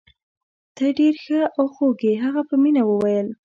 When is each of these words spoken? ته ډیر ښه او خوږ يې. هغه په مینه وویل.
ته 0.75 0.85
ډیر 0.97 1.13
ښه 1.25 1.39
او 1.57 1.65
خوږ 1.73 1.99
يې. 2.07 2.13
هغه 2.23 2.41
په 2.49 2.55
مینه 2.63 2.81
وویل. 2.85 3.27